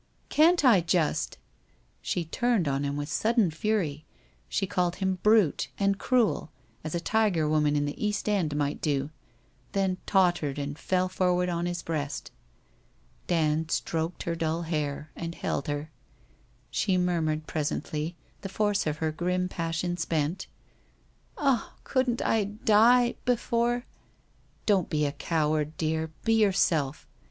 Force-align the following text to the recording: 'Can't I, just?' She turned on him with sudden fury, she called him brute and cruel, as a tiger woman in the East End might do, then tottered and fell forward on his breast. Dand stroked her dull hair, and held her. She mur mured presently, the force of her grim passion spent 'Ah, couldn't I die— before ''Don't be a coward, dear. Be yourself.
'Can't 0.29 0.65
I, 0.65 0.81
just?' 0.81 1.37
She 2.01 2.25
turned 2.25 2.67
on 2.67 2.83
him 2.83 2.97
with 2.97 3.07
sudden 3.07 3.51
fury, 3.51 4.03
she 4.49 4.65
called 4.65 4.95
him 4.95 5.19
brute 5.21 5.67
and 5.77 5.99
cruel, 5.99 6.49
as 6.83 6.95
a 6.95 6.99
tiger 6.99 7.47
woman 7.47 7.75
in 7.75 7.85
the 7.85 8.03
East 8.03 8.27
End 8.27 8.55
might 8.55 8.81
do, 8.81 9.11
then 9.73 9.99
tottered 10.07 10.57
and 10.57 10.75
fell 10.79 11.07
forward 11.07 11.49
on 11.49 11.67
his 11.67 11.83
breast. 11.83 12.31
Dand 13.27 13.69
stroked 13.69 14.23
her 14.23 14.33
dull 14.35 14.63
hair, 14.63 15.11
and 15.15 15.35
held 15.35 15.67
her. 15.67 15.91
She 16.71 16.97
mur 16.97 17.21
mured 17.21 17.45
presently, 17.45 18.15
the 18.41 18.49
force 18.49 18.87
of 18.87 18.97
her 18.97 19.11
grim 19.11 19.47
passion 19.49 19.97
spent 19.97 20.47
'Ah, 21.37 21.75
couldn't 21.83 22.23
I 22.23 22.45
die— 22.45 23.17
before 23.25 23.85
''Don't 24.65 24.89
be 24.89 25.05
a 25.05 25.11
coward, 25.11 25.77
dear. 25.77 26.09
Be 26.23 26.33
yourself. 26.41 27.07